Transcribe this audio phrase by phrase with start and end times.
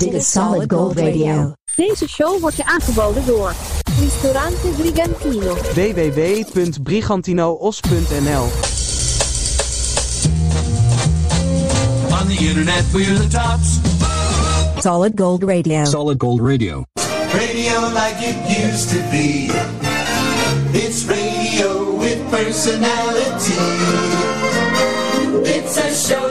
[0.00, 1.52] Dit is Solid Gold Radio.
[1.76, 3.52] Deze show wordt je aangeboden door
[4.00, 5.54] Ristorante Brigantino.
[5.54, 8.42] www.brigantinoos.nl
[12.20, 13.78] On the internet, we're the tops.
[14.82, 15.84] Solid Gold Radio.
[15.84, 16.84] Solid Gold Radio.
[17.32, 19.50] Radio like it used to be.
[20.72, 23.54] It's radio with personality.
[25.44, 26.29] It's a show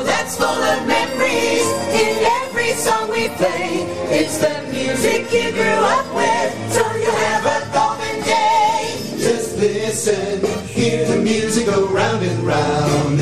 [3.30, 3.70] we play.
[4.10, 8.96] It's the music you grew up with, so you have a golden day.
[9.18, 13.18] Just listen, hear the music go round and round.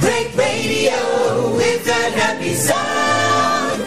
[0.00, 3.82] Great radio with a happy sound.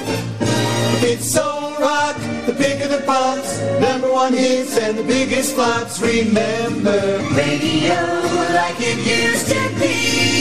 [1.03, 6.01] It's soul rock, the pick of the pops, number one hits and the biggest flops.
[6.01, 7.95] Remember, radio
[8.53, 10.34] like it used to be.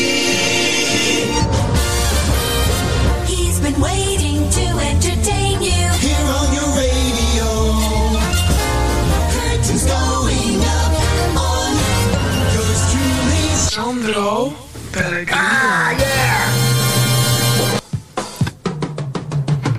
[13.74, 14.54] Sandro
[14.92, 15.34] Pellegrino.
[15.34, 16.53] Ah, yeah!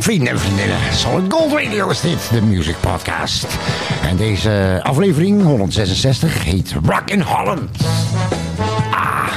[0.06, 3.48] Vrienden en vriendinnen, Solid Gold Radio is dit, de Music Podcast.
[4.02, 7.70] En deze aflevering, 166, heet Rock in Holland.
[8.92, 9.28] Ah,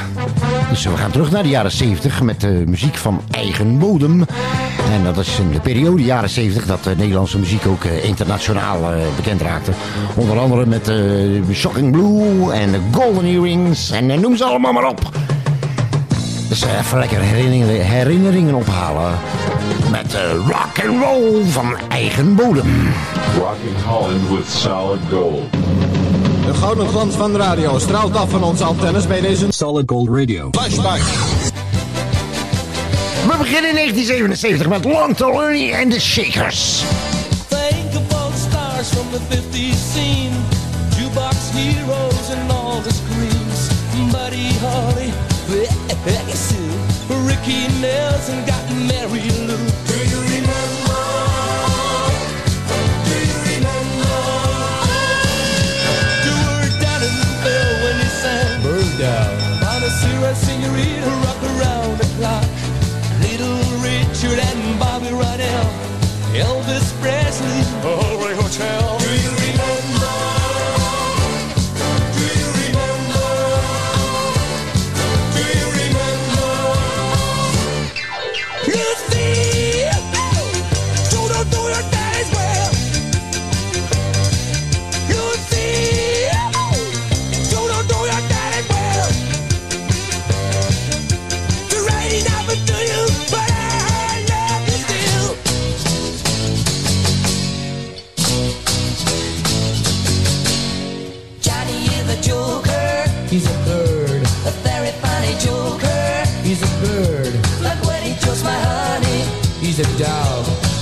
[0.71, 4.25] dus we gaan terug naar de jaren 70 met de muziek van eigen bodem.
[4.93, 8.93] En dat is in de periode jaren 70 dat de Nederlandse muziek ook eh, internationaal
[8.93, 9.73] eh, bekend raakte.
[10.15, 10.97] Onder andere met eh,
[11.55, 15.11] Shocking Blue en de Golden Earrings en noem ze allemaal maar op.
[16.49, 19.19] Dus even lekker herinneringen, herinneringen ophalen
[19.91, 22.93] met eh, rock and roll van eigen bodem.
[23.39, 25.53] Rocking Holland with solid gold.
[26.47, 30.09] De gouden glans van de radio straalt af van onze antennes bij deze Solid Gold
[30.09, 30.49] Radio.
[30.51, 31.01] flashback.
[33.27, 36.83] We beginnen in 1977 met Long Tolly en de Shakers.
[37.49, 40.35] Think of all the stars from the 50s scene.
[40.97, 43.69] Jukebox heroes and all the screams.
[44.13, 45.13] Buddy Holly,
[45.49, 46.57] Peggy Sue,
[47.25, 49.57] Ricky Nelson got Mary Lou.
[49.89, 51.01] Do you remember?
[53.09, 54.21] Do you remember?
[56.21, 58.63] Do her down in the bell when he sang.
[58.63, 59.33] Bird down.
[59.63, 61.78] Bonacera, senorita, rock around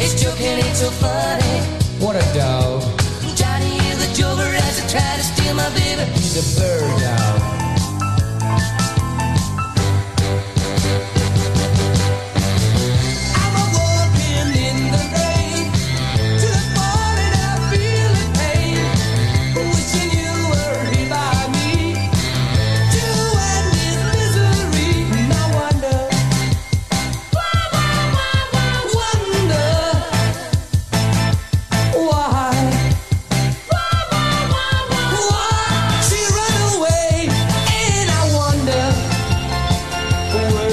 [0.06, 1.58] his joking ain't so funny.
[1.98, 2.82] What a dog.
[3.34, 6.15] Johnny is a joker as he try to steal my baby.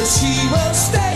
[0.05, 1.12] She will stay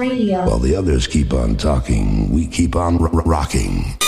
[0.00, 0.46] Radio.
[0.46, 3.98] While the others keep on talking, we keep on rocking.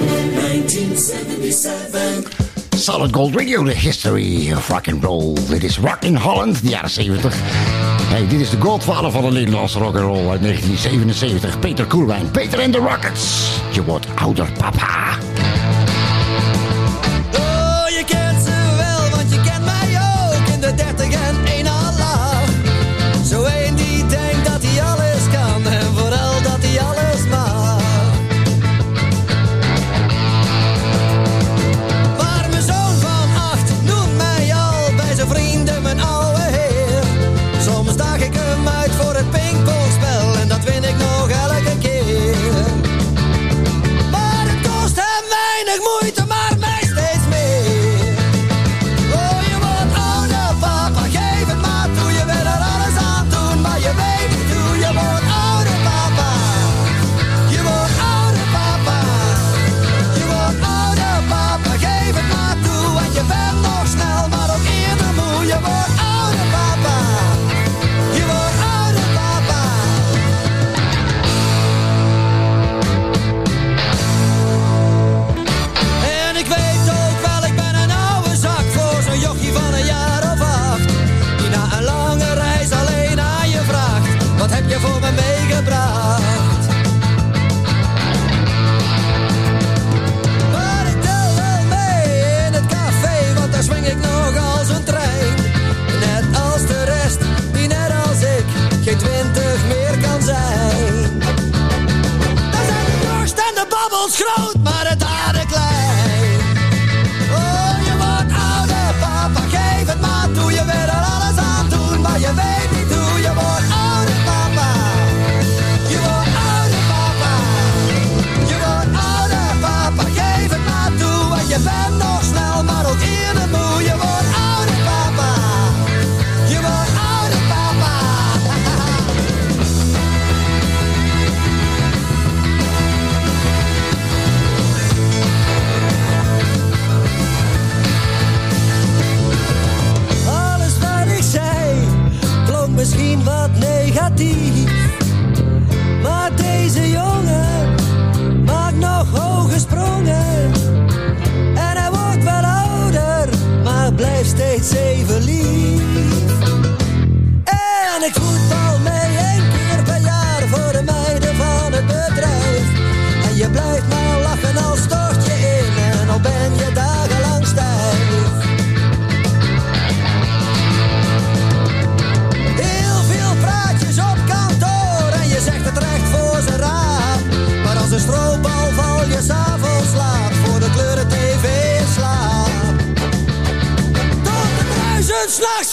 [0.00, 2.24] 1977.
[2.70, 5.34] Solid Gold Radio, the history of rock and roll.
[5.52, 7.32] It is Rock in Holland, the jaren 70.
[8.08, 12.30] Hey, dit is de godvader van de Nederlandse rock and roll uit 1977, Peter Koelwijn.
[12.30, 13.50] Peter en de Rockets.
[13.72, 15.18] Je wordt ouder, papa.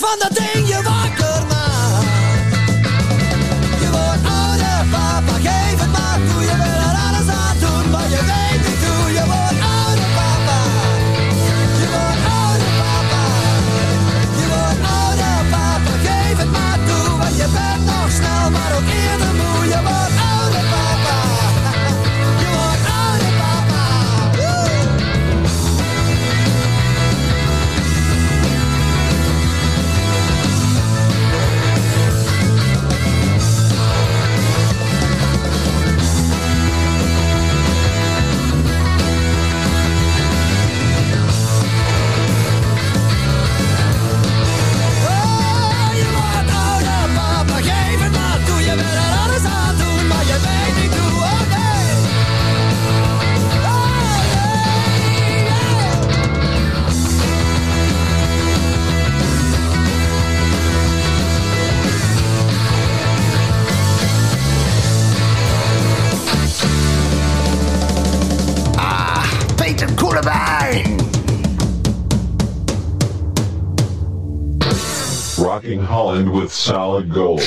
[0.01, 0.60] van dat ding.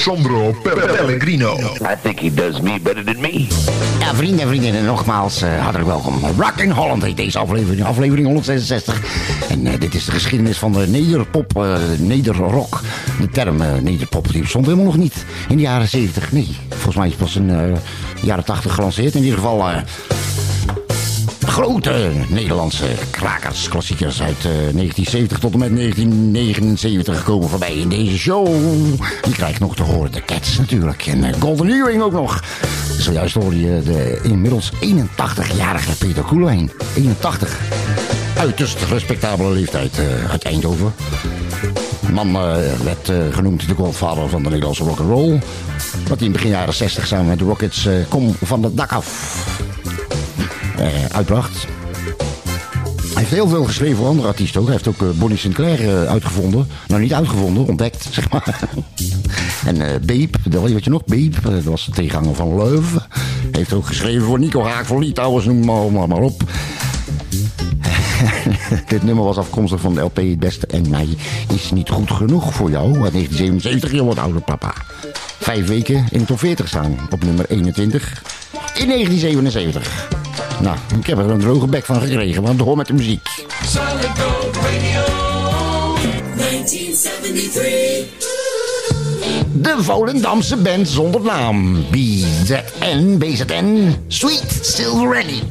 [0.07, 1.57] Alessandro Pellegrino.
[1.81, 3.47] I think he does me better than me.
[3.99, 6.21] Ja, vrienden en nogmaals eh, hartelijk welkom.
[6.39, 9.01] Rock in Holland heet deze aflevering, aflevering 166.
[9.49, 12.81] En eh, dit is de geschiedenis van de nederpop, uh, nederrock.
[13.21, 16.33] De term nederpop die bestond helemaal nog niet in de jaren 70.
[16.33, 17.73] Nee, volgens mij is het pas in de
[18.23, 19.15] jaren 80 gelanceerd.
[19.15, 19.69] In ieder geval
[21.55, 28.19] grote Nederlandse krakers, klassiekers uit eh, 1970 tot en met 1979 komen voorbij in deze
[28.19, 28.47] show.
[29.25, 32.43] Je krijgt nog te horen de Cats natuurlijk en eh, Golden Earring ook nog.
[32.99, 36.71] Zojuist hoorde je de inmiddels 81-jarige Peter Koelewijn.
[36.97, 37.59] 81.
[38.39, 40.95] Uiterst respectabele leeftijd eh, uit Eindhoven.
[42.07, 45.41] De man eh, werd eh, genoemd de godvader van de Nederlandse rock'n'roll.
[46.09, 49.07] Wat in begin jaren 60 samen met de Rockets eh, Kom van het dak af
[49.47, 49.54] eh,
[51.13, 51.67] uitbracht.
[53.15, 54.67] Hij heeft heel veel geschreven voor andere artiesten ook.
[54.67, 56.69] Hij heeft ook eh, Bonnie Sinclair eh, uitgevonden.
[56.89, 58.61] Nou, niet uitgevonden, ontdekt, zeg maar.
[59.67, 61.05] en eh Babe, dat weet je nog?
[61.05, 63.07] Babe, eh, dat was de tegenhanger van Leuven.
[63.53, 66.43] Heeft ook geschreven voor Nico Haak, voor Litouwers, noem maar, maar, maar op.
[68.89, 71.09] Dit nummer was afkomstig van de LP Het Beste en Mij
[71.55, 72.85] is niet goed genoeg voor jou.
[72.85, 74.75] Uit 1977, je wordt ouder papa.
[75.39, 76.97] Vijf weken in de top 40 staan.
[77.11, 78.23] Op nummer 21
[78.75, 80.14] in 1977.
[80.61, 83.29] Nou, ik heb er een droge bek van gekregen, want hoor met de muziek.
[83.67, 85.05] Solid Gold Radio
[86.37, 88.33] 1973.
[89.53, 91.85] De Volendamse band zonder naam.
[91.91, 95.43] BZN, BZN, Sweet Silver Annie.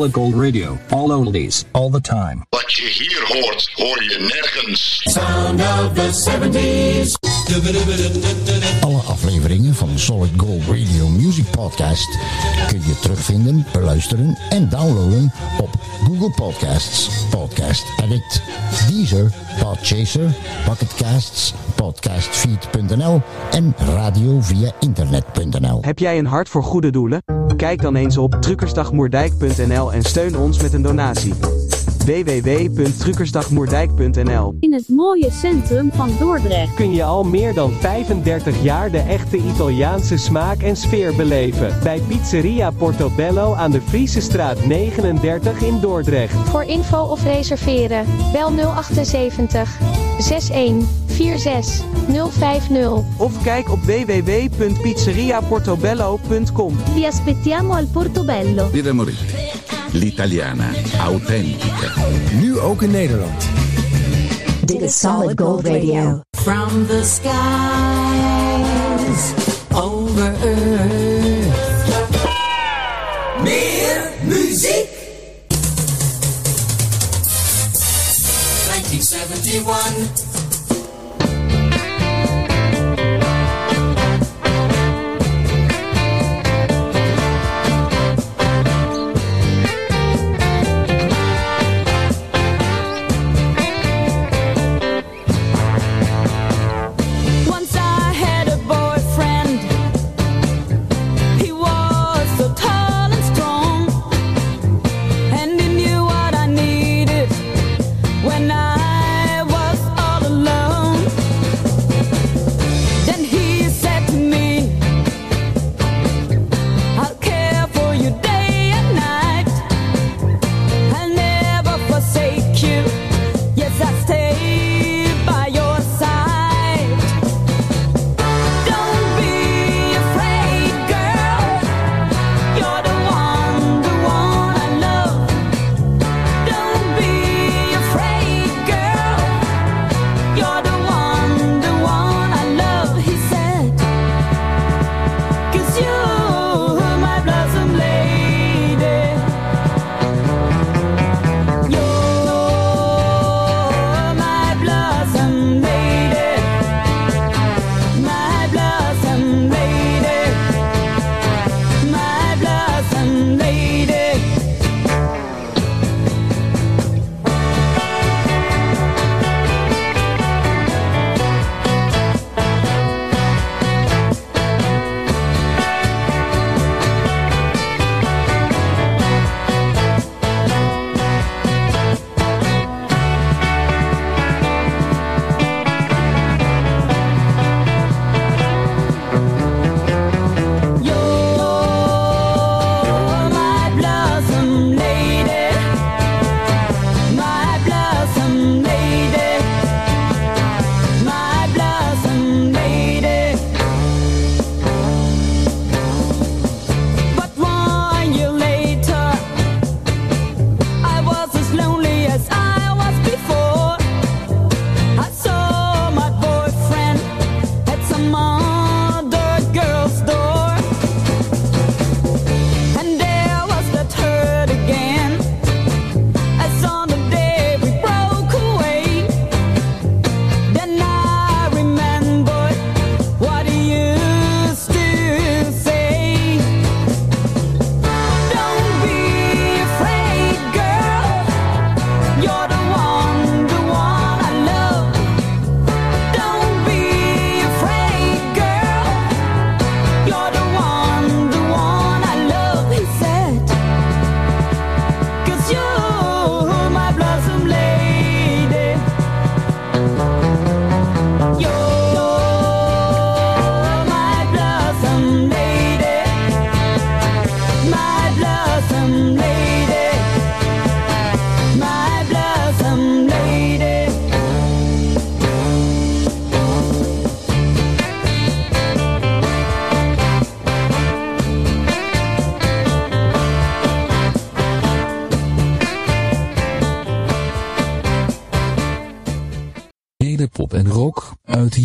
[0.00, 0.78] Solid Gold Radio.
[0.92, 2.42] All oldies, all the time.
[2.48, 5.00] Wat je hier hoort, hoor je nergens.
[5.04, 7.29] Sound of the 70s.
[8.80, 12.18] Alle afleveringen van Solid Gold Radio Music Podcast
[12.66, 15.68] kun je terugvinden, beluisteren en downloaden op
[16.04, 18.42] Google Podcasts, Podcast Edit,
[18.88, 25.78] Deezer, Podchaser, Pocketcasts, podcastfeed.nl en radio via internet.nl.
[25.80, 27.22] Heb jij een hart voor goede doelen?
[27.56, 31.34] Kijk dan eens op truckersdagmoerdijk.nl en steun ons met een donatie.
[32.04, 36.74] www.truckersdagmoerdijk.nl In het mooie centrum van Dordrecht.
[36.74, 41.76] kun je al meer dan 35 jaar de echte Italiaanse smaak en sfeer beleven.
[41.82, 46.34] Bij Pizzeria Portobello aan de Friese straat 39 in Dordrecht.
[46.34, 48.50] Voor info of reserveren, bel
[48.82, 49.78] 078
[50.18, 51.84] 61 46
[52.30, 52.92] 050.
[53.16, 58.68] Of kijk op www.pizzeriaportobello.com Vi aspettiamo al Portobello.
[58.70, 59.79] Birra Morire.
[59.92, 61.92] L'italiana autentica.
[62.40, 63.48] Nu ook in Nederland.
[64.64, 66.20] Dit is Solid Gold Radio.
[66.30, 67.32] From the skies
[69.74, 71.58] over earth.
[73.42, 74.88] Meer muziek.
[78.66, 80.29] 1971.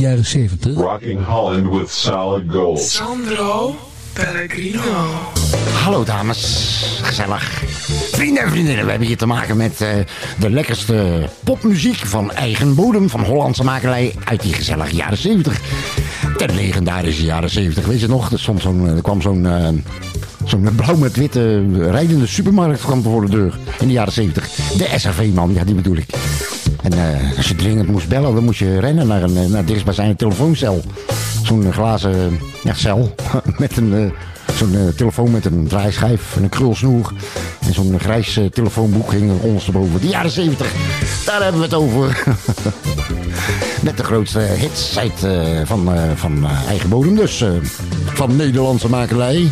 [0.06, 0.76] Jaren 70.
[0.76, 2.80] Rocking Holland with solid gold.
[2.80, 3.76] Sandro
[4.14, 5.08] Pellegrino.
[5.84, 7.64] Hallo dames, gezellig.
[8.12, 9.90] Vrienden en vriendinnen, we hebben hier te maken met eh,
[10.40, 15.62] de lekkerste popmuziek van eigen bodem, van Hollandse makelij uit die gezellige jaren 70.
[16.38, 18.32] De legendarische jaren 70, weet je nog?
[18.32, 19.68] Er, stond zo'n, er kwam zo'n eh,
[20.44, 24.50] zo'n blauw met witte rijdende supermarkt kwam voor de deur in de jaren 70.
[24.78, 26.25] De SRV-man, ja die bedoel ik.
[26.86, 29.68] En eh, als je dringend moest bellen, dan moest je rennen naar een naar het
[29.68, 30.82] dichtstbijzijnde telefooncel.
[31.44, 33.16] Zo'n glazen ja, cel
[33.58, 37.14] met een, eh, zo'n eh, telefoon met een draaischijf en een krulsnoer.
[37.60, 40.02] En zo'n grijs eh, telefoonboek hing er ondersteboven.
[40.02, 40.72] De jaren 70,
[41.26, 42.24] daar hebben we het over.
[43.82, 47.42] Met de grootste hits uit, eh, van, eh, van eh, eigen bodem dus.
[47.42, 47.50] eh,
[48.06, 49.52] van Nederlandse makelij.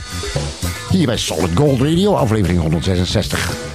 [0.90, 3.73] Hier bij Solid Gold Radio, aflevering 166.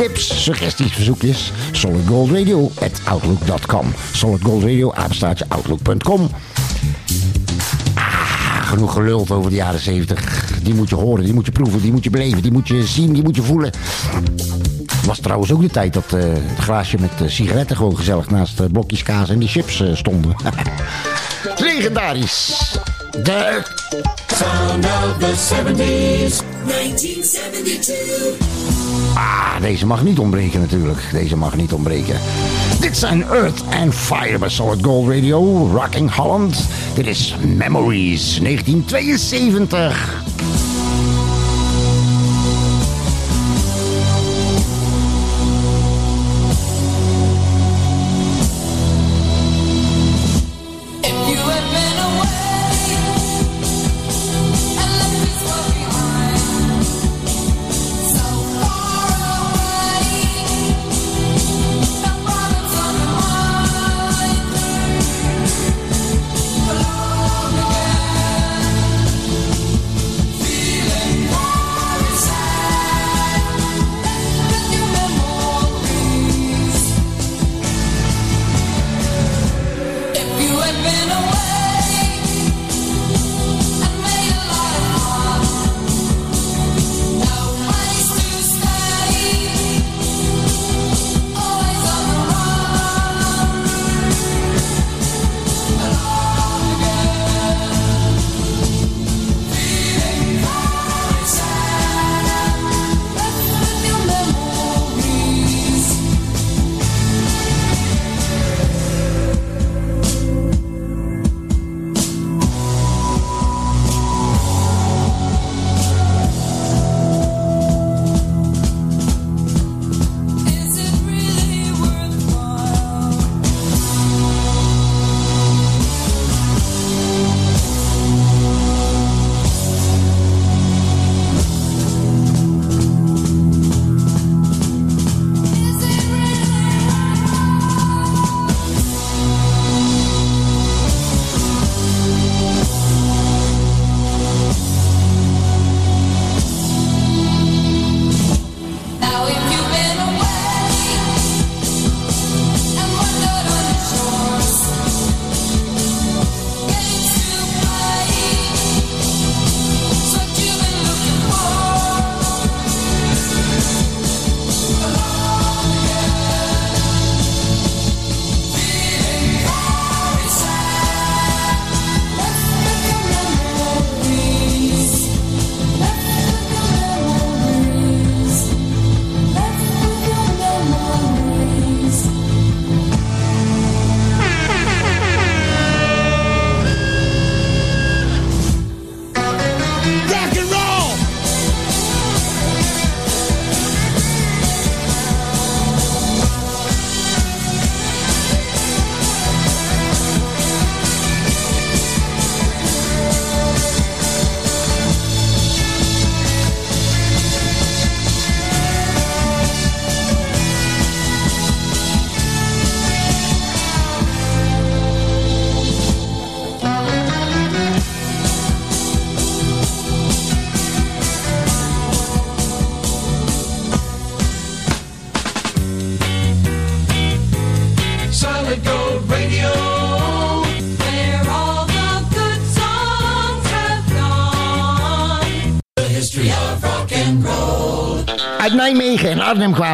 [0.00, 1.52] Tips, suggesties, verzoekjes.
[1.72, 3.92] Solid Gold Radio at outlook.com.
[4.12, 6.30] Solid Gold Radio, apenstaartje outlook.com.
[7.94, 10.58] Ah, genoeg geluld over de jaren 70.
[10.62, 12.86] Die moet je horen, die moet je proeven, die moet je beleven, die moet je
[12.86, 13.70] zien, die moet je voelen.
[15.06, 18.56] Was trouwens ook de tijd dat eh, het glaasje met eh, sigaretten gewoon gezellig naast
[18.56, 20.34] de blokjes kaas en die chips stonden.
[21.58, 22.78] Legendarisch.
[23.10, 23.62] De
[24.26, 26.42] Sound of the 70s.
[26.66, 28.59] 1972.
[29.14, 31.08] Ah, deze mag niet ontbreken natuurlijk.
[31.12, 32.20] Deze mag niet ontbreken.
[32.80, 36.68] Dit zijn Earth and Fire bij Solid Gold Radio, Rocking Holland.
[36.94, 40.22] Dit is Memories 1972.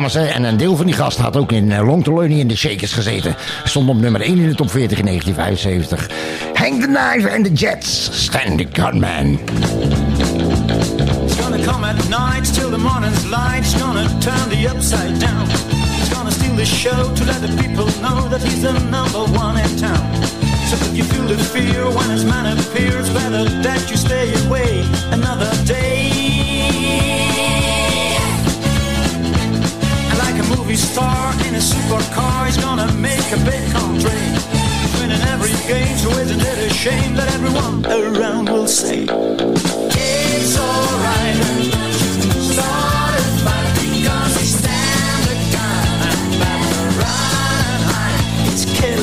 [0.04, 2.56] Ze en een deel van die gasten had ook in eh, Long Learning in de
[2.56, 3.36] Shakers gezeten.
[3.64, 6.10] Stond op nummer 1 in de top 40 in 1975.
[6.54, 9.38] Hang the Knife and the Jets, Stand the Gunman.
[11.24, 13.58] It's gonna come at night till the morning's light.
[13.58, 15.46] It's gonna turn the upside down.
[16.00, 19.56] It's gonna steal the show to let the people know that he's the number one
[19.64, 20.04] in town.
[20.68, 24.84] So if you feel the fear when his man appears, better that you stay away
[25.10, 26.15] another day.
[30.66, 32.46] movie star in a supercar.
[32.46, 34.18] He's gonna make a big country.
[34.98, 41.36] Winning every game, so isn't it a shame that everyone around will say, It's alright.
[48.48, 48.95] It's.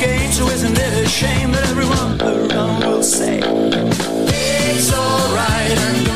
[0.00, 6.07] Game, so isn't it a shame that everyone around will say it's alright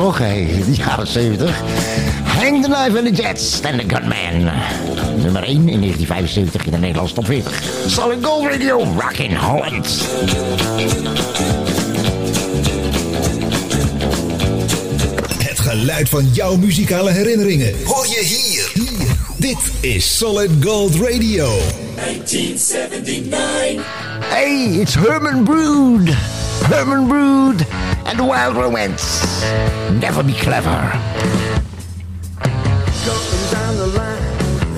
[0.00, 0.46] toch, hé?
[0.64, 1.50] De jaren 70.
[2.24, 4.44] Hang the Knife and the Jets, Stand the Gunman.
[5.22, 7.62] Nummer 1 in 1975 in de Nederlandse top 40.
[7.86, 9.86] Solid Gold Radio, Rockin' Holland.
[15.38, 18.70] Het geluid van jouw muzikale herinneringen hoor je hier.
[18.74, 19.08] hier.
[19.36, 21.58] Dit is Solid Gold Radio.
[21.94, 23.84] 1979.
[24.20, 26.08] Hey, it's Herman Brood.
[26.68, 27.66] Herman Brood
[28.04, 29.29] and the Wild Romance.
[30.00, 30.78] Never be clever.
[33.06, 34.22] Going down the line,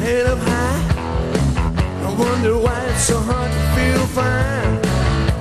[0.04, 0.80] head up high.
[2.06, 4.74] I wonder why it's so hard to feel fine.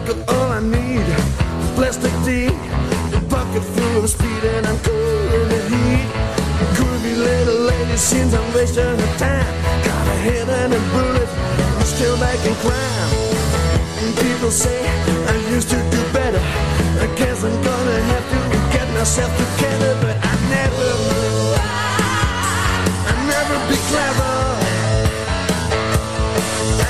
[0.06, 1.26] 'Cause all I need is
[1.76, 2.50] plastic tea,
[3.18, 6.10] a bucket full of speed, and I'm cool in the heat.
[7.12, 9.54] Little lady seems I'm wasting her time.
[9.86, 11.30] Got a head and a bullet,
[11.78, 13.12] I'm still back in crime.
[14.24, 14.80] People say
[15.34, 16.42] I used to do better.
[17.06, 18.41] I guess I'm gonna have to
[18.94, 20.92] myself together, but I never.
[23.12, 24.36] I never be clever.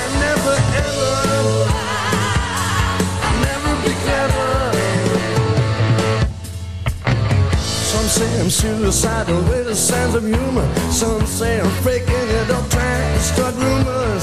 [0.00, 1.12] I never ever.
[3.28, 4.50] I never be clever.
[7.90, 10.68] Some say I'm suicidal with a sense of humor.
[10.90, 14.22] Some say I'm faking it or trying to start rumors.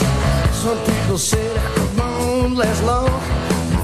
[0.63, 3.21] Some people say that I won't last long.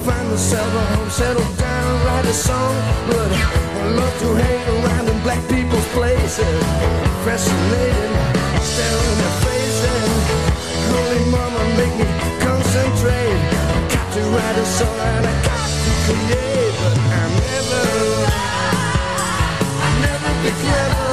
[0.05, 1.64] Find myself a home, settle down,
[2.05, 2.75] write a song.
[3.09, 6.61] But I love to hang around in black people's places.
[7.25, 8.11] Fascinated,
[8.61, 10.03] staring at faces.
[10.93, 12.07] Holy mama, make me
[12.45, 13.39] concentrate.
[13.93, 16.73] Got to write a song and I got to create.
[16.81, 17.83] But I'm never,
[19.87, 21.04] I never be clever.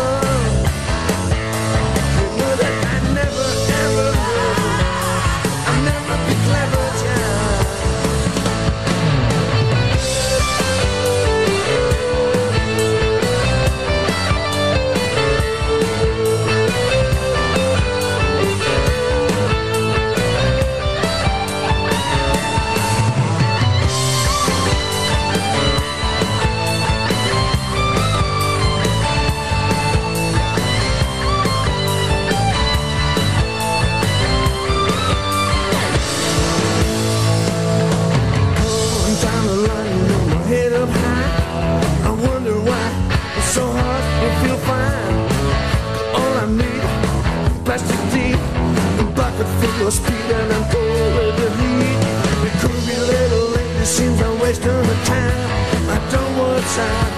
[49.90, 51.98] Full of and cool with the heat.
[52.42, 55.50] The groovy little lady seems I'm wasting my time.
[55.90, 57.10] I don't want time,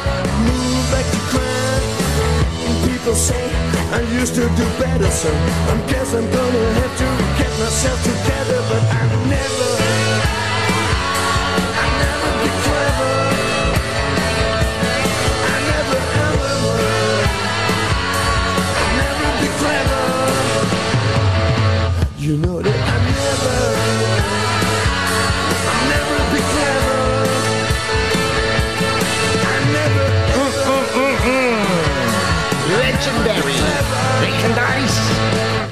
[0.49, 1.91] move back to crime.
[2.89, 3.45] People say
[3.93, 5.31] I used to do better, so
[5.73, 9.64] I guess I'm gonna have to get myself together, but I never.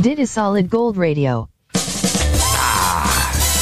[0.03, 1.49] Dit a Solid Gold Radio.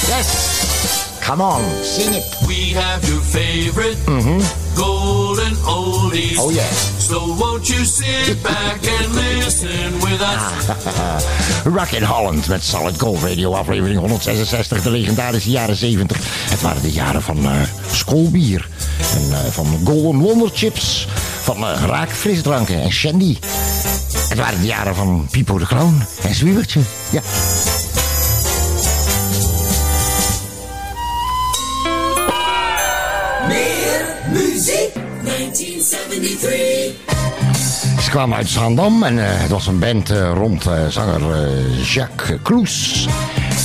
[0.08, 1.20] Yes.
[1.20, 2.24] Come on, sing it.
[2.48, 4.40] We have your favorite mm-hmm.
[4.74, 6.36] golden oldies.
[6.38, 6.99] Oh, yeah.
[7.10, 11.64] So won't you sit back and listen with us?
[11.74, 16.16] Rockin' Holland met Solid Gold Radio, aflevering 166, de legendarische jaren 70.
[16.50, 18.68] Het waren de jaren van eh schoolbier
[19.14, 21.08] en eh, van Golden Wonder Chips,
[21.42, 23.36] van eh raak frisdranken en shandy.
[24.28, 26.80] Het waren de jaren van Pipo de Clown en Zwiebertje.
[27.10, 27.22] Ja.
[35.56, 36.92] 1973.
[38.02, 41.48] Ze kwamen uit Zaandam en eh, het was een band eh, rond eh, zanger
[41.82, 43.08] Jacques Kloes.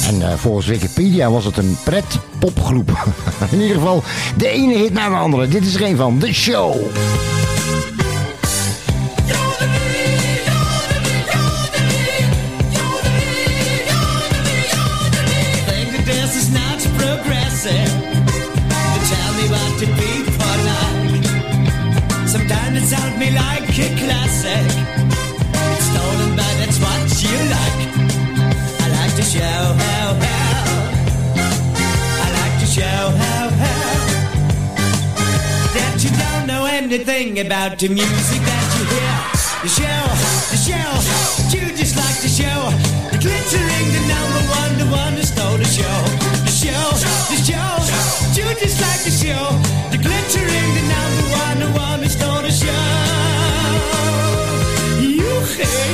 [0.07, 2.91] En volgens Wikipedia was het een pret-popgroep.
[3.51, 4.03] In ieder geval
[4.37, 5.47] de ene hit na de andere.
[5.47, 6.75] Dit is er een van, The Show.
[23.25, 24.65] Me like a classic.
[25.73, 27.81] It's stolen, but that's what you like.
[28.83, 30.63] I like to show how how.
[32.23, 33.95] I like to show how how.
[35.75, 39.17] That you don't know anything about the music that you hear.
[39.63, 40.03] The show,
[40.53, 40.89] the show,
[41.53, 42.59] you just like the show.
[43.11, 45.97] The glittering, the number one, the one who stole the show.
[46.47, 46.85] The show,
[47.31, 47.71] the show,
[48.37, 49.45] you just like the show.
[49.91, 53.04] The glittering, the number one, the one who stole the show.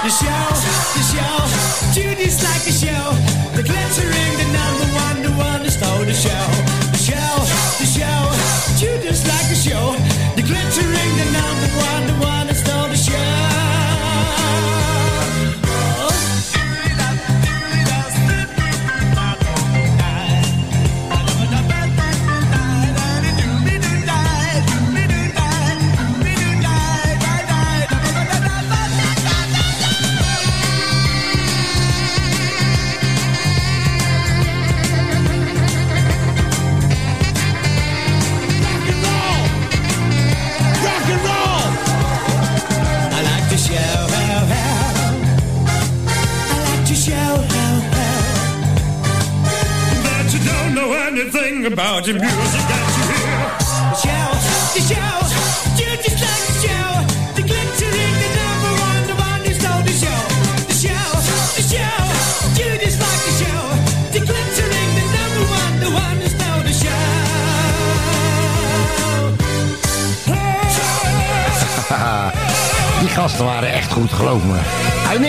[0.00, 0.26] The show,
[0.94, 3.10] the show, just like the show.
[3.56, 4.57] The glittering, the
[52.08, 53.36] the music that you hear.
[53.92, 54.32] The show,
[54.72, 55.12] the show,
[55.76, 56.88] you just like the show.
[57.36, 60.16] The glittering, the number one, the one who stole the show.
[60.72, 61.04] The show,
[61.52, 62.00] the show,
[62.56, 63.60] you just like the show.
[64.16, 66.96] The glittering, the number one, the one who stole the show.
[73.00, 74.58] Die gasten waren echt goed, geloof me.
[75.08, 75.20] Uit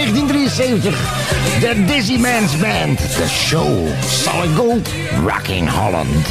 [0.58, 2.97] 1973, de Dizzy Man's Band.
[2.97, 4.89] The Show, Solid Gold,
[5.26, 6.28] Rocking Holland.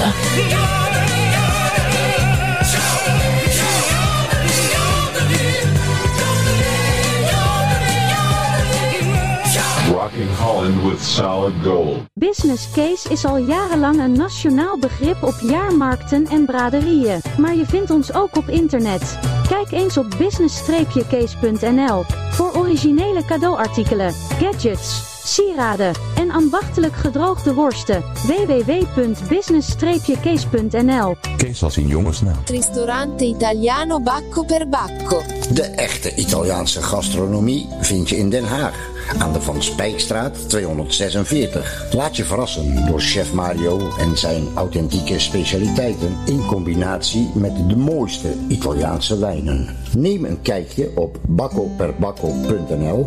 [9.92, 12.06] Rocking Holland with solid gold.
[12.14, 17.90] Business case is al jarenlang een nationaal begrip op jaarmarkten en braderieën, maar je vindt
[17.90, 19.37] ons ook op internet.
[19.48, 28.04] Kijk eens op business-case.nl voor originele cadeauartikelen, gadgets, sieraden en ambachtelijk gedroogde worsten.
[28.26, 32.36] www.business-case.nl Kees als in jongensnaam.
[32.44, 35.22] Ristorante italiano Bacco per Bacco.
[35.52, 38.97] De echte Italiaanse gastronomie vind je in Den Haag.
[39.18, 41.86] Aan de Van Spijkstraat 246.
[41.92, 48.28] Laat je verrassen door chef Mario en zijn authentieke specialiteiten in combinatie met de mooiste
[48.48, 49.76] Italiaanse wijnen.
[49.96, 53.06] Neem een kijkje op baccoperbacco.nl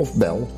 [0.00, 0.48] of bel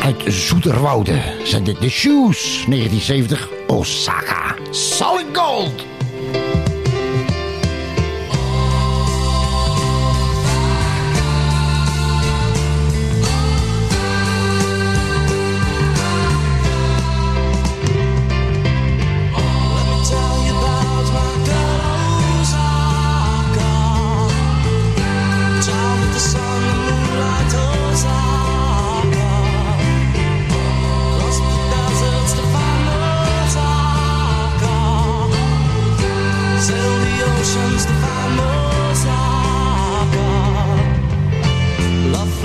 [0.06, 4.54] uit Zoeterwoude zijn dit de Shoes, 1970, Osaka.
[4.70, 5.95] Solid Gold!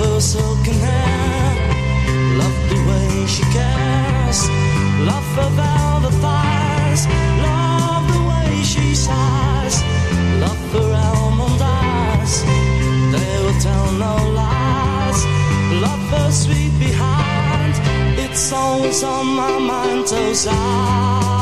[0.04, 1.54] her silken hair.
[2.40, 4.40] Love the way she cares.
[5.10, 7.02] Love her velvet thighs.
[7.48, 9.76] Love the way she sighs.
[10.44, 12.34] Love her almond eyes.
[13.14, 15.20] They will tell no lies.
[15.86, 17.74] Love her sweet behind.
[18.24, 21.41] It's always on my mind, those eyes.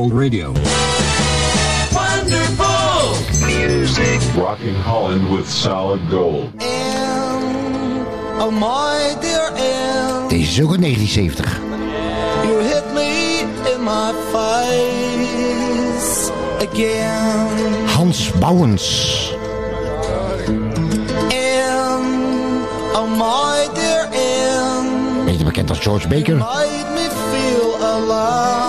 [0.00, 0.54] Gold Radio.
[1.92, 4.20] Wonderful music.
[4.34, 6.54] Rocking Holland with solid gold.
[6.62, 8.06] And,
[8.40, 10.28] oh my dear Anne.
[10.28, 11.60] Deze is ook 1970.
[12.44, 13.40] You hit me
[13.74, 16.30] in my face
[16.60, 17.86] again.
[17.86, 19.34] Hans Bouwens.
[21.28, 25.24] Anne, oh my dear Anne.
[25.24, 26.36] Beter bekend als George Baker.
[26.36, 28.59] Made me feel alive.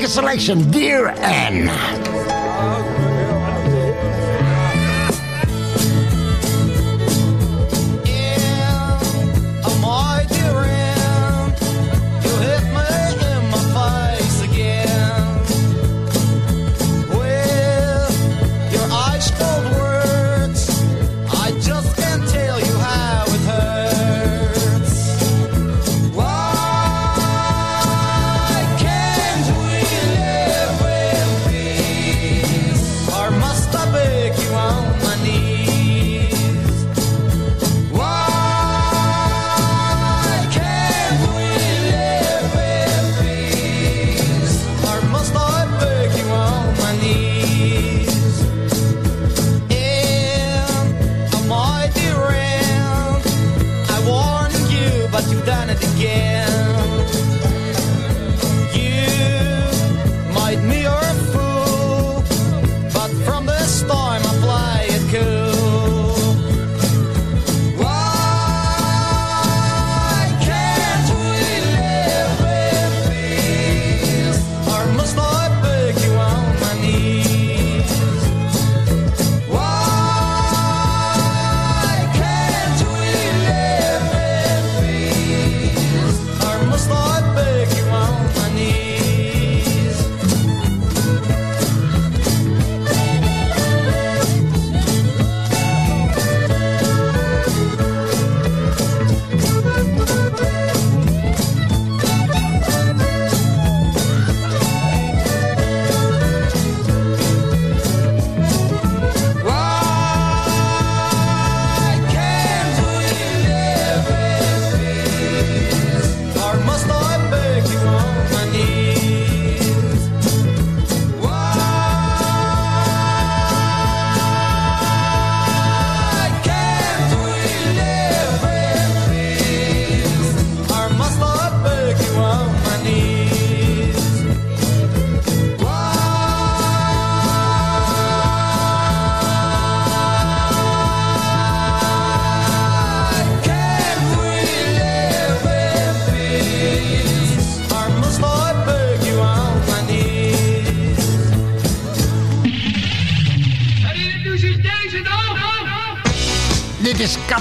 [0.00, 1.99] make a selection, dear Anne.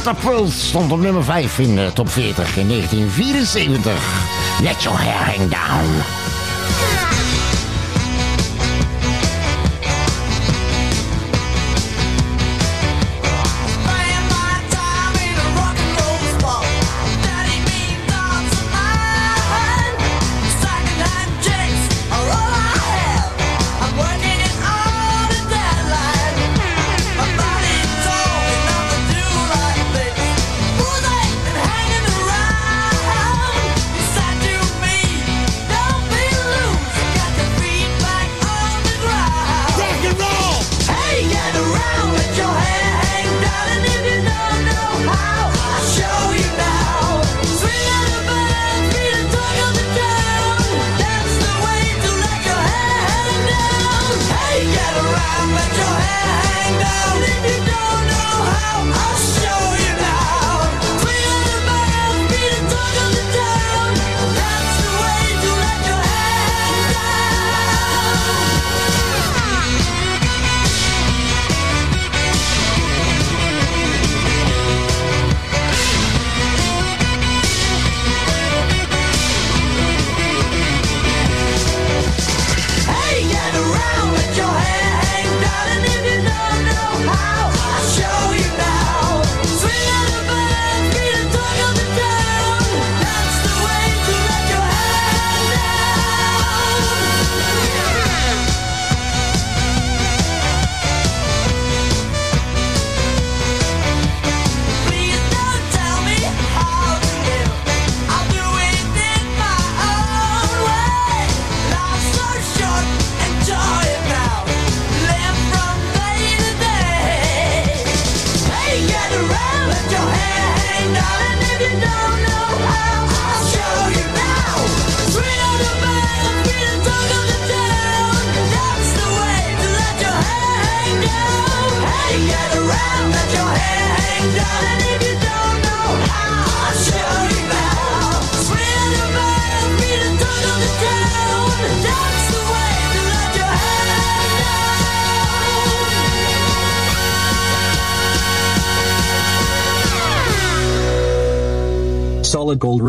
[0.09, 4.61] april stond op nummer 5 in de top 40 in 1974.
[4.61, 6.28] Let your hair hang down.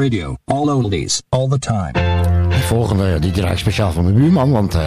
[0.00, 1.92] radio, all oldies, all the time.
[2.48, 4.80] De volgende, die draai ik speciaal van mijn buurman, want eh,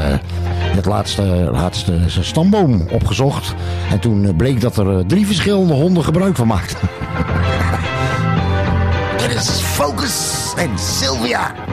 [0.52, 3.54] het laatste, laatste zijn stamboom opgezocht.
[3.92, 6.78] En toen eh, bleek dat er eh, drie verschillende honden gebruik van maakten.
[9.28, 11.73] Dit is Focus en Sylvia.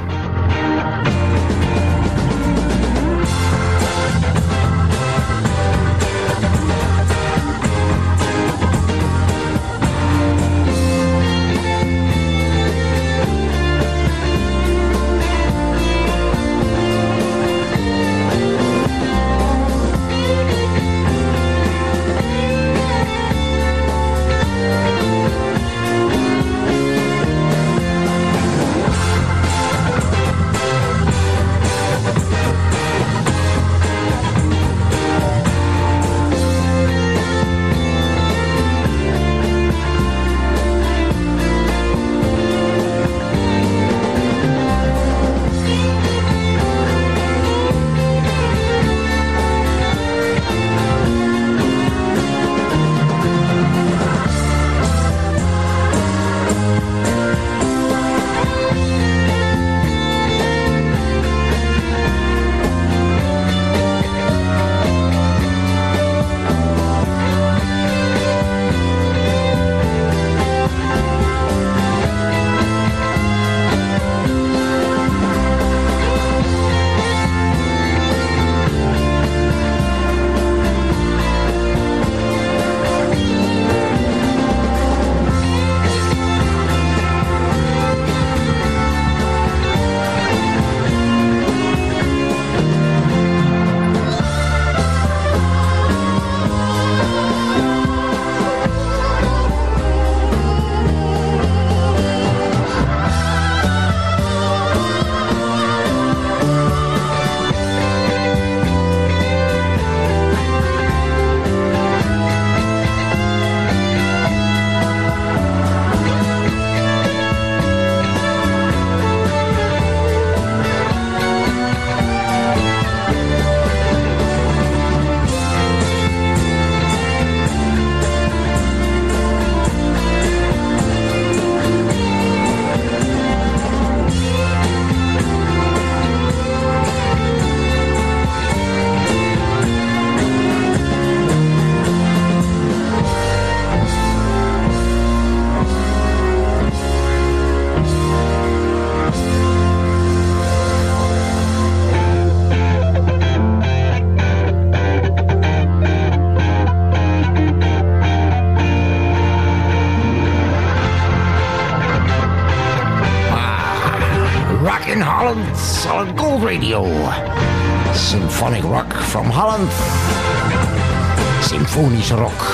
[171.51, 172.47] Symfonische rock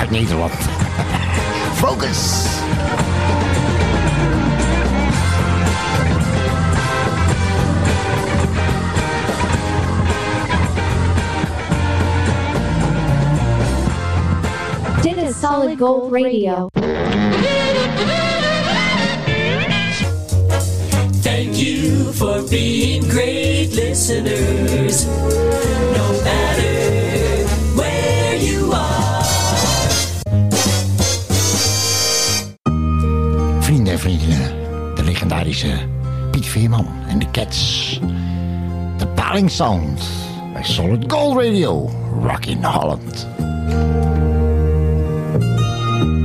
[0.00, 0.52] uit Nederland.
[1.74, 2.46] Focus.
[15.02, 16.68] Dit is Solid Gold Radio.
[39.58, 40.02] Sound
[40.52, 41.90] bij Solid Gold Radio,
[42.22, 43.26] Rock in Holland.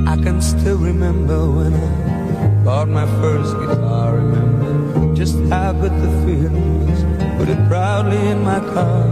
[0.08, 4.16] I can still remember when I bought my first guitar.
[4.18, 7.04] Remember just how good the feeling was.
[7.38, 9.08] Put it proudly in my car.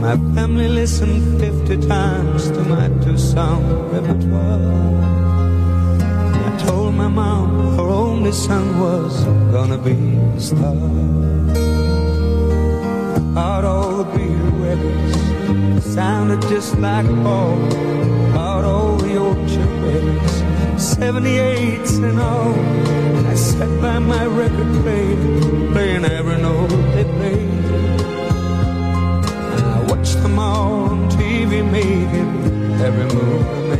[0.00, 5.00] My family listened 50 times to my two-song repertoire.
[6.46, 9.96] I told my mom her only son was gonna be
[10.36, 11.59] a star.
[14.00, 17.58] All the Beatle records sounded just like Paul.
[18.34, 20.32] Out all the Orchard records,
[20.96, 22.54] 78s and all.
[23.26, 27.50] I sat by my record player, playing every note they played.
[29.52, 33.79] And I watched them all on TV making every move they made.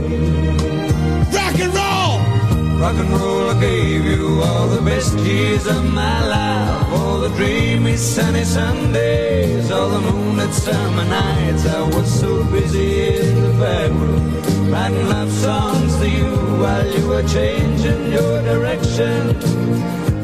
[2.90, 3.50] Rock and roll!
[3.50, 6.92] I gave you all the best years of my life.
[6.92, 11.66] All the dreamy sunny Sundays, all the moonlit summer nights.
[11.66, 17.06] I was so busy in the back room, writing love songs to you while you
[17.06, 19.40] were changing your direction.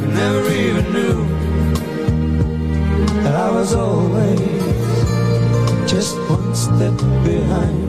[0.00, 1.24] You never even knew
[3.22, 4.40] that I was always
[5.88, 7.85] just one step behind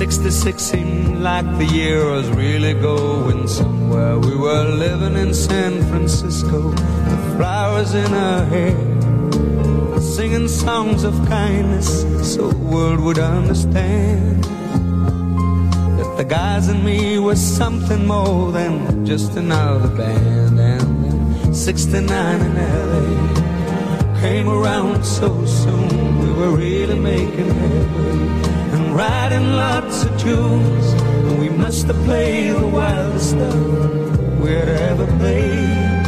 [0.00, 4.18] 66 seemed like the year was really going somewhere.
[4.18, 12.00] We were living in San Francisco, with flowers in our hair, singing songs of kindness
[12.34, 14.42] so the world would understand
[15.98, 20.58] that the guys and me was something more than just another band.
[20.58, 28.94] And then 69 in LA came around so soon, we were really making headway and
[28.94, 30.86] writing lots of tunes.
[31.26, 33.54] And we must have played the wildest stuff
[34.40, 36.04] we'd ever played.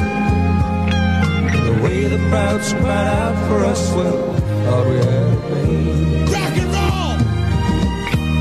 [1.68, 4.34] The way the crowds cried out for us, well,
[4.64, 6.28] thought we it made.
[6.36, 7.12] Rock and roll!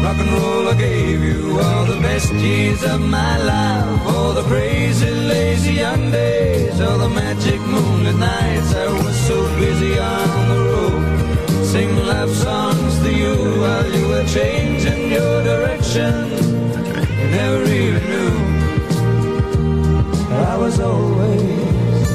[0.03, 4.07] Rock and roll, I gave you all the best years of my life.
[4.07, 8.73] All the crazy, lazy young days, all the magic moonlit nights.
[8.75, 10.81] I was so busy on the road
[11.71, 12.70] sing love songs
[14.33, 16.31] were changing your direction.
[17.19, 18.31] You never even knew
[20.29, 22.05] I was always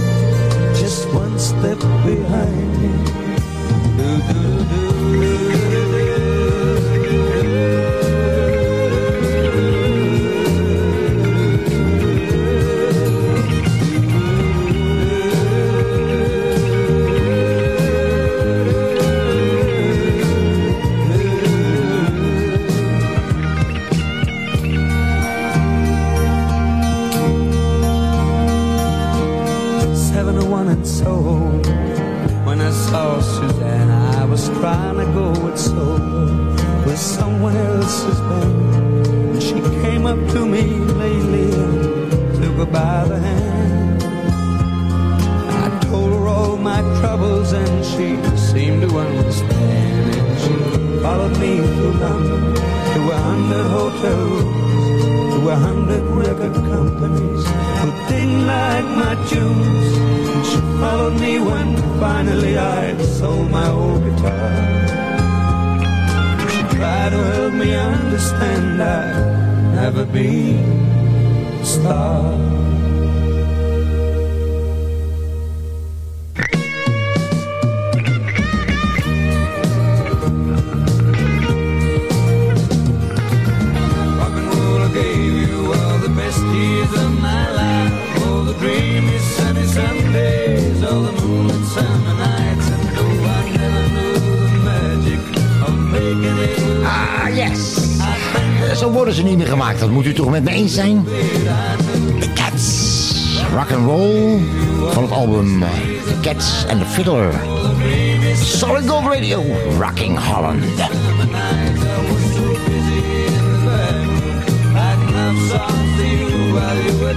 [0.78, 3.05] just one step behind you.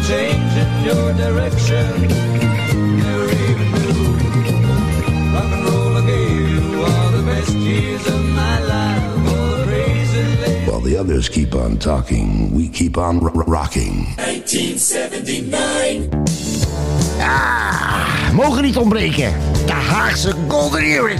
[0.08, 1.86] change in your direction.
[2.98, 4.04] Never even knew
[5.34, 9.10] rock and roll gave you all the best years of my life.
[10.68, 14.16] While the others keep on talking, we keep on rocking.
[14.16, 16.10] 1979.
[17.20, 19.34] Ah, mogen niet ontbreken.
[19.66, 21.20] De Haagse Golden Earring.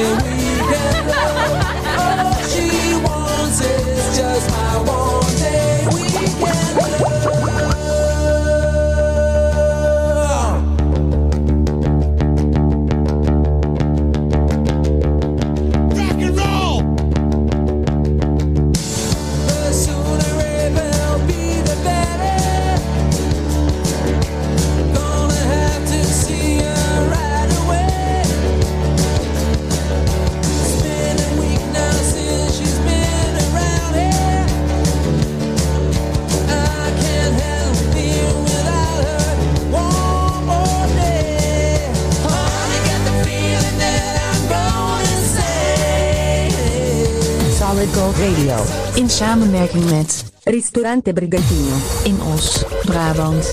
[49.11, 53.51] samenwerking met Ristorante Brigantino in Os, Brabant.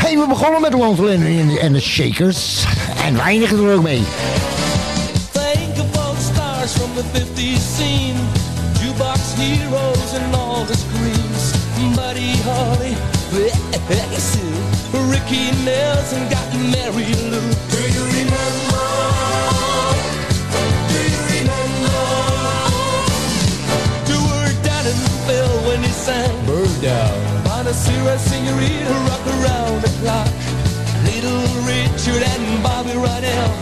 [0.00, 2.64] Hey, we begonnen met Lonzel en, en de Shakers.
[3.04, 4.02] En weinigen er ook mee.
[5.32, 8.18] Think about stars from the 50s scene.
[8.80, 11.52] Jukebox heroes and all the screams.
[11.94, 12.96] Buddy Holly,
[15.12, 17.77] Ricky Nelson got Mary Lou.
[28.08, 30.28] a senorita rock around the clock.
[31.04, 33.52] Little Richard and Bobby Rydell,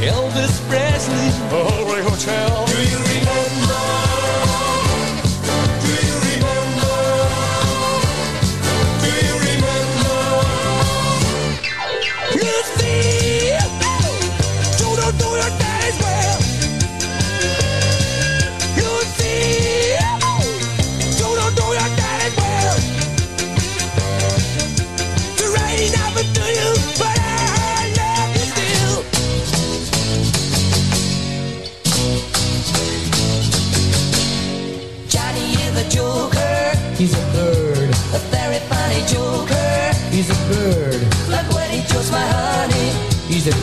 [0.00, 3.11] Elvis Presley, Holy Hotel.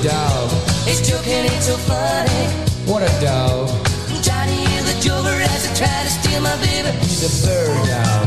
[0.01, 2.45] joking, it's so funny.
[2.89, 3.67] What a dog.
[4.21, 6.91] Johnny is a joker as he tried to steal my baby.
[7.01, 8.18] He's a bird dog.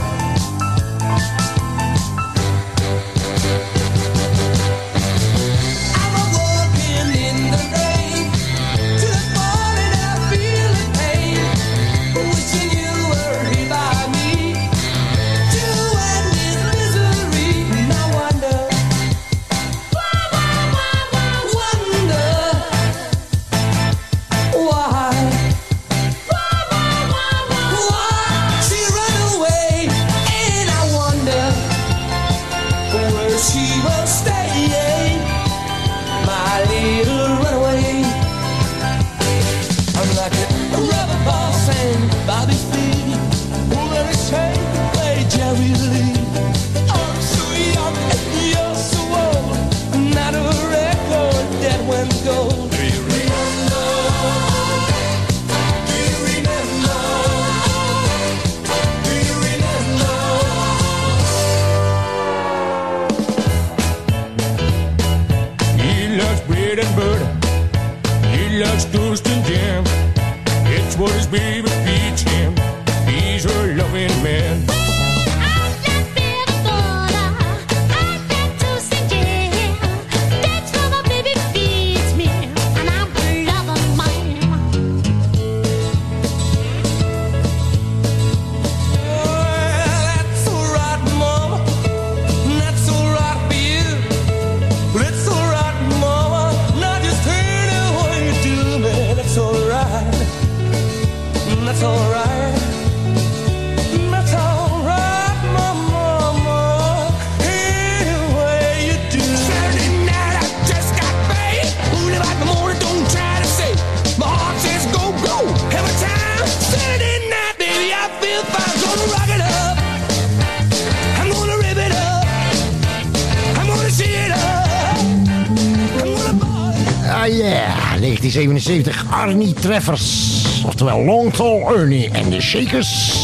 [128.62, 130.64] 1977, Arnie Treffers.
[130.66, 133.22] Oftewel Long Tall Ernie en de Shakers.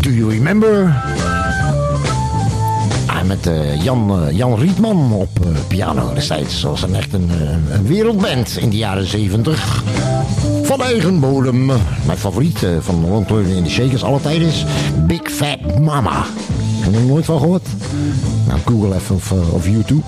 [0.00, 1.02] Do you remember?
[3.06, 6.60] Ah, met eh, Jan, eh, Jan Rietman op eh, piano destijds.
[6.60, 7.30] Zoals een echt een,
[7.70, 9.82] een wereldband in de jaren 70.
[10.62, 11.66] Van eigen bodem.
[11.66, 14.64] Mijn favoriet van Long Tall Ernie en de Shakers alle tijden is
[15.06, 16.24] Big Fat Mama.
[16.80, 17.66] Heb je er nooit van gehoord?
[18.46, 20.02] Nou, Google even of YouTube.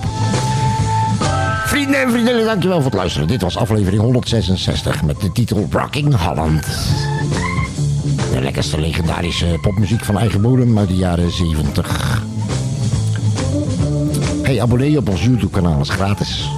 [1.89, 3.29] Vrienden en vriendinnen, dankjewel voor het luisteren.
[3.29, 6.67] Dit was aflevering 166 met de titel Rocking Holland.
[8.33, 12.23] De lekkerste legendarische popmuziek van eigen bodem uit de jaren 70.
[14.43, 16.51] Hey, abonneer je op ons YouTube kanaal, is gratis.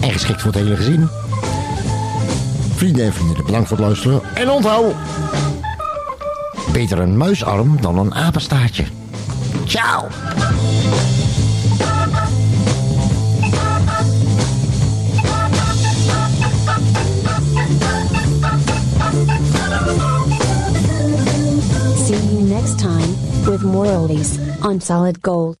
[0.00, 1.08] En geschikt voor het hele gezin.
[2.74, 4.20] Vrienden en vriendinnen, bedankt voor het luisteren.
[4.34, 4.94] En onthoud,
[6.72, 8.84] beter een muisarm dan een apenstaartje.
[9.64, 10.08] Ciao!
[22.66, 23.10] Next time
[23.48, 25.54] with more oldies on Solid Gold.